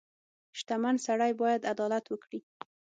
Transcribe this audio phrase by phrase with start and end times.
[0.59, 2.39] •شتمن سړی باید عدالت وکړي.